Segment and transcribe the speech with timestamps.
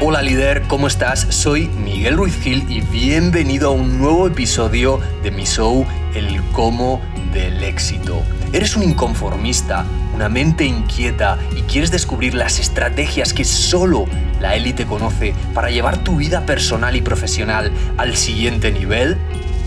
[0.00, 1.26] Hola líder, ¿cómo estás?
[1.30, 5.84] Soy Miguel Ruiz Gil y bienvenido a un nuevo episodio de mi show
[6.14, 7.00] El cómo
[7.32, 8.22] del éxito.
[8.52, 9.84] ¿Eres un inconformista,
[10.14, 14.04] una mente inquieta y quieres descubrir las estrategias que solo
[14.40, 19.18] la élite conoce para llevar tu vida personal y profesional al siguiente nivel?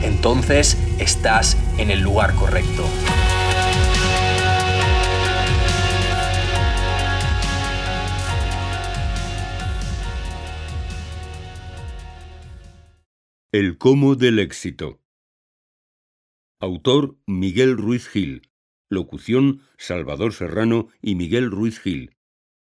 [0.00, 2.88] Entonces estás en el lugar correcto.
[13.56, 15.00] El cómo del éxito.
[16.58, 18.50] Autor Miguel Ruiz Gil.
[18.90, 22.16] Locución Salvador Serrano y Miguel Ruiz Gil.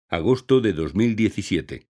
[0.07, 1.87] Agosto de 2017.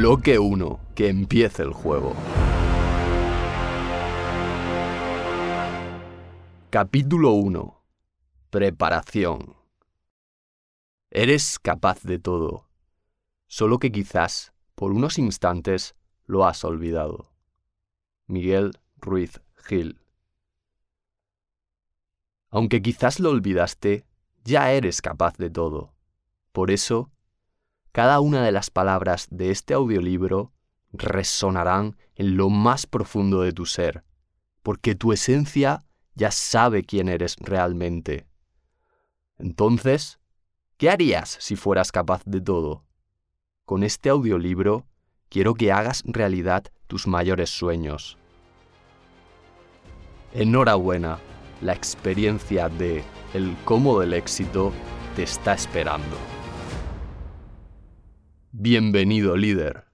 [0.00, 0.80] Bloque 1.
[0.94, 2.14] Que empiece el juego.
[6.70, 7.84] Capítulo 1.
[8.48, 9.56] Preparación.
[11.10, 12.66] Eres capaz de todo,
[13.46, 17.30] solo que quizás por unos instantes lo has olvidado.
[18.26, 20.00] Miguel Ruiz Gil.
[22.48, 24.06] Aunque quizás lo olvidaste,
[24.44, 25.92] ya eres capaz de todo.
[26.52, 27.10] Por eso,
[27.92, 30.52] cada una de las palabras de este audiolibro
[30.92, 34.04] resonarán en lo más profundo de tu ser,
[34.62, 38.26] porque tu esencia ya sabe quién eres realmente.
[39.38, 40.20] Entonces,
[40.76, 42.84] ¿qué harías si fueras capaz de todo?
[43.64, 44.86] Con este audiolibro
[45.28, 48.18] quiero que hagas realidad tus mayores sueños.
[50.32, 51.18] Enhorabuena,
[51.60, 53.02] la experiencia de
[53.34, 54.72] El cómo del éxito
[55.16, 56.39] te está esperando.
[58.52, 59.84] Bienvenido líder.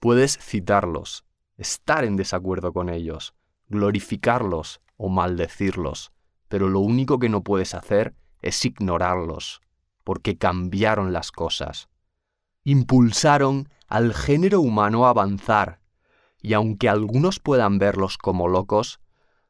[0.00, 1.26] Puedes citarlos,
[1.58, 3.34] estar en desacuerdo con ellos,
[3.68, 6.10] glorificarlos o maldecirlos,
[6.48, 9.60] pero lo único que no puedes hacer es ignorarlos,
[10.02, 11.90] porque cambiaron las cosas.
[12.62, 15.82] Impulsaron al género humano a avanzar,
[16.40, 18.98] y aunque algunos puedan verlos como locos,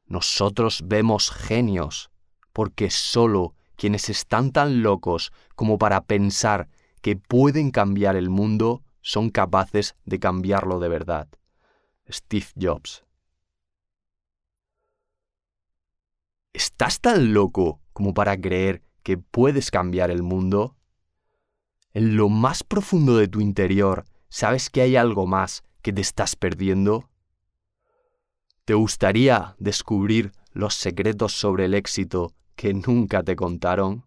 [0.06, 2.10] nosotros vemos genios,
[2.52, 6.68] porque solo quienes están tan locos como para pensar
[7.04, 11.28] que pueden cambiar el mundo son capaces de cambiarlo de verdad.
[12.10, 13.04] Steve Jobs.
[16.54, 20.76] ¿Estás tan loco como para creer que puedes cambiar el mundo?
[21.92, 26.36] En lo más profundo de tu interior, ¿sabes que hay algo más que te estás
[26.36, 27.10] perdiendo?
[28.64, 34.06] ¿Te gustaría descubrir los secretos sobre el éxito que nunca te contaron?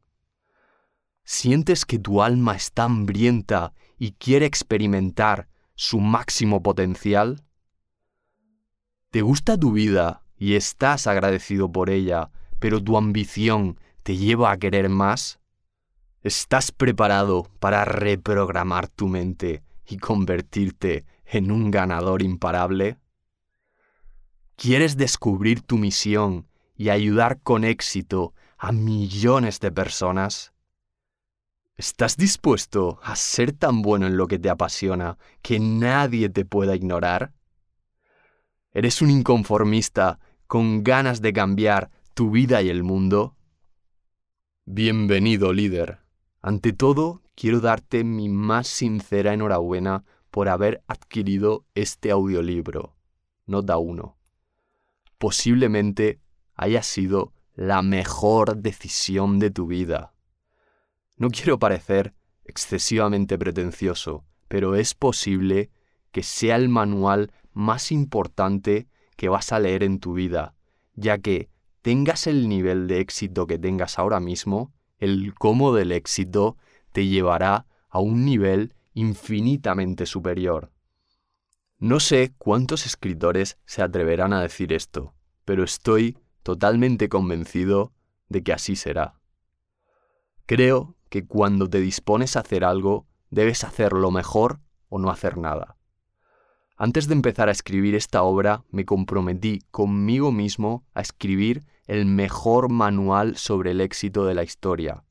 [1.30, 7.44] ¿Sientes que tu alma está hambrienta y quiere experimentar su máximo potencial?
[9.12, 14.58] ¿Te gusta tu vida y estás agradecido por ella, pero tu ambición te lleva a
[14.58, 15.42] querer más?
[16.24, 23.00] ¿Estás preparado para reprogramar tu mente y convertirte en un ganador imparable?
[24.56, 30.54] ¿Quieres descubrir tu misión y ayudar con éxito a millones de personas?
[31.78, 36.76] ¿Estás dispuesto a ser tan bueno en lo que te apasiona que nadie te pueda
[36.76, 37.34] ignorar?
[38.72, 43.36] ¿Eres un inconformista con ganas de cambiar tu vida y el mundo?
[44.66, 46.00] Bienvenido, líder.
[46.42, 52.96] Ante todo, quiero darte mi más sincera enhorabuena por haber adquirido este audiolibro.
[53.46, 54.18] Nota 1.
[55.20, 56.22] Posiblemente
[56.56, 60.17] haya sido la mejor decisión de tu vida.
[61.18, 62.14] No quiero parecer
[62.46, 65.72] excesivamente pretencioso, pero es posible
[66.12, 70.54] que sea el manual más importante que vas a leer en tu vida,
[70.94, 71.50] ya que
[71.82, 76.56] tengas el nivel de éxito que tengas ahora mismo, el cómo del éxito
[76.92, 80.72] te llevará a un nivel infinitamente superior.
[81.80, 85.16] No sé cuántos escritores se atreverán a decir esto,
[85.46, 87.92] pero estoy totalmente convencido
[88.30, 89.20] de que así será.
[90.46, 94.60] Creo que cuando te dispones a hacer algo, debes hacerlo mejor
[94.90, 95.78] o no hacer nada.
[96.78, 102.70] Antes de empezar a escribir esta obra, me comprometí conmigo mismo a escribir el mejor
[102.70, 105.04] manual sobre el éxito de la historia,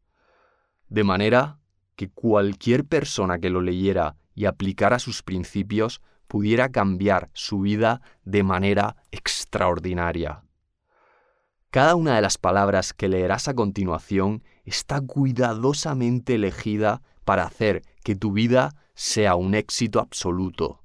[0.89, 1.59] de manera
[1.97, 8.43] que cualquier persona que lo leyera y aplicara sus principios pudiera cambiar su vida de
[8.43, 10.46] manera extraordinaria.
[11.77, 18.17] Cada una de las palabras que leerás a continuación está cuidadosamente elegida para hacer que
[18.17, 20.83] tu vida sea un éxito absoluto.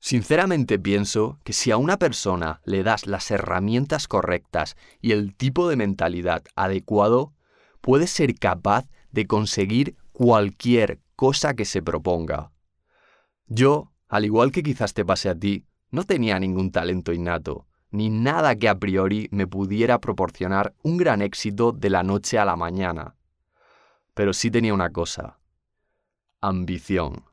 [0.00, 5.68] Sinceramente pienso que si a una persona le das las herramientas correctas y el tipo
[5.68, 7.32] de mentalidad adecuado,
[7.80, 12.50] puede ser capaz de conseguir cualquier cosa que se proponga.
[13.46, 18.10] Yo, al igual que quizás te pase a ti, no tenía ningún talento innato, ni
[18.10, 22.56] nada que a priori me pudiera proporcionar un gran éxito de la noche a la
[22.56, 23.14] mañana.
[24.14, 25.38] Pero sí tenía una cosa,
[26.40, 27.24] ambición.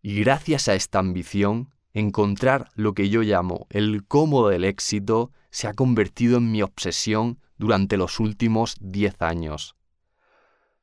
[0.00, 5.66] Y gracias a esta ambición, encontrar lo que yo llamo el cómo del éxito se
[5.66, 9.74] ha convertido en mi obsesión durante los últimos 10 años.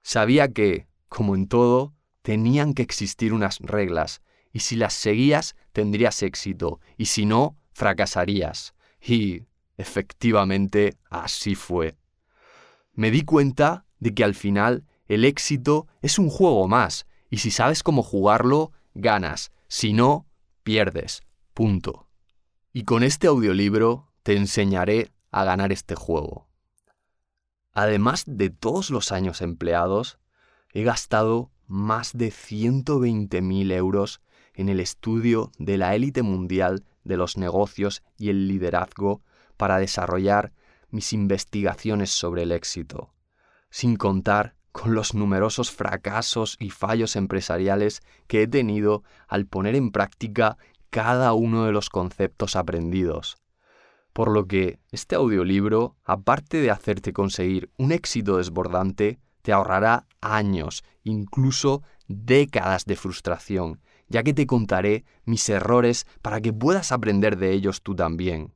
[0.01, 1.93] Sabía que, como en todo,
[2.23, 4.21] tenían que existir unas reglas,
[4.51, 8.73] y si las seguías tendrías éxito, y si no, fracasarías.
[9.01, 9.43] Y,
[9.77, 11.97] efectivamente, así fue.
[12.93, 17.51] Me di cuenta de que al final el éxito es un juego más, y si
[17.51, 19.51] sabes cómo jugarlo, ganas.
[19.67, 20.27] Si no,
[20.63, 21.23] pierdes.
[21.53, 22.07] Punto.
[22.71, 26.47] Y con este audiolibro te enseñaré a ganar este juego.
[27.73, 30.19] Además de todos los años empleados,
[30.71, 34.21] he gastado más de 120.000 euros
[34.53, 39.21] en el estudio de la élite mundial de los negocios y el liderazgo
[39.57, 40.53] para desarrollar
[40.89, 43.13] mis investigaciones sobre el éxito,
[43.69, 49.91] sin contar con los numerosos fracasos y fallos empresariales que he tenido al poner en
[49.91, 50.57] práctica
[50.89, 53.37] cada uno de los conceptos aprendidos.
[54.13, 60.83] Por lo que este audiolibro, aparte de hacerte conseguir un éxito desbordante, te ahorrará años,
[61.03, 63.81] incluso décadas de frustración,
[64.13, 68.53] ya que te contaré mis errores para que puedas aprender de ellos tú también.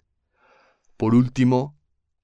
[0.97, 1.75] Por último,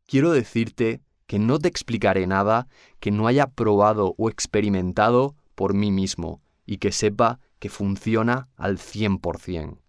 [0.06, 2.68] quiero decirte que no te explicaré nada
[3.00, 8.78] que no haya probado o experimentado por mí mismo y que sepa que funciona al
[8.78, 9.80] 100%.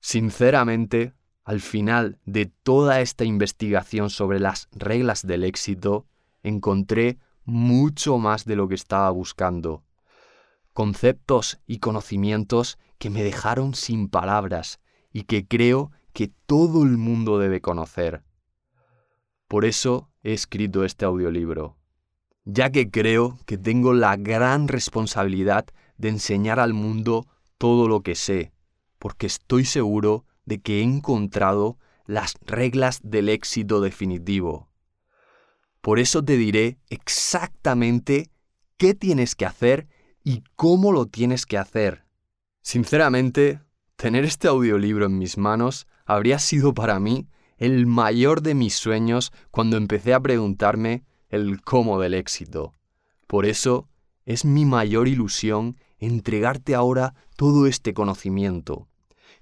[0.00, 6.06] Sinceramente, al final de toda esta investigación sobre las reglas del éxito,
[6.42, 9.87] encontré mucho más de lo que estaba buscando.
[10.78, 14.78] Conceptos y conocimientos que me dejaron sin palabras
[15.12, 18.22] y que creo que todo el mundo debe conocer.
[19.48, 21.76] Por eso he escrito este audiolibro,
[22.44, 25.66] ya que creo que tengo la gran responsabilidad
[25.96, 27.26] de enseñar al mundo
[27.58, 28.52] todo lo que sé,
[29.00, 31.76] porque estoy seguro de que he encontrado
[32.06, 34.68] las reglas del éxito definitivo.
[35.80, 38.30] Por eso te diré exactamente
[38.76, 39.88] qué tienes que hacer
[40.28, 42.04] y cómo lo tienes que hacer.
[42.60, 43.62] Sinceramente,
[43.96, 49.32] tener este audiolibro en mis manos habría sido para mí el mayor de mis sueños
[49.50, 52.74] cuando empecé a preguntarme el cómo del éxito.
[53.26, 53.88] Por eso
[54.26, 58.86] es mi mayor ilusión entregarte ahora todo este conocimiento.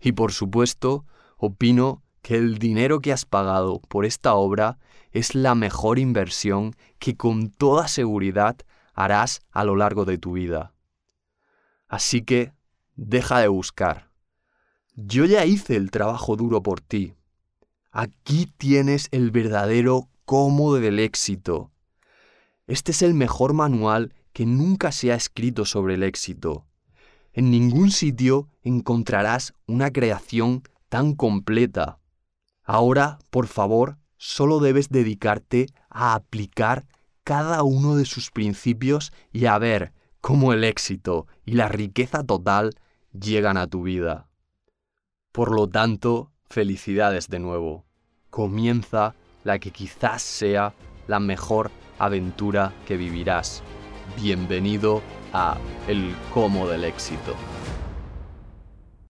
[0.00, 1.04] Y por supuesto,
[1.36, 4.78] opino que el dinero que has pagado por esta obra
[5.10, 8.56] es la mejor inversión que con toda seguridad
[8.94, 10.74] harás a lo largo de tu vida.
[11.88, 12.52] Así que,
[12.96, 14.10] deja de buscar.
[14.94, 17.14] Yo ya hice el trabajo duro por ti.
[17.92, 21.70] Aquí tienes el verdadero cómo del éxito.
[22.66, 26.66] Este es el mejor manual que nunca se ha escrito sobre el éxito.
[27.32, 31.98] En ningún sitio encontrarás una creación tan completa.
[32.64, 36.86] Ahora, por favor, solo debes dedicarte a aplicar
[37.22, 39.92] cada uno de sus principios y a ver
[40.26, 42.72] cómo el éxito y la riqueza total
[43.12, 44.26] llegan a tu vida.
[45.30, 47.84] Por lo tanto, felicidades de nuevo
[48.28, 49.14] comienza
[49.44, 50.74] la que quizás sea
[51.06, 53.62] la mejor aventura que vivirás.
[54.20, 55.00] Bienvenido
[55.32, 57.36] a El Cómo del Éxito.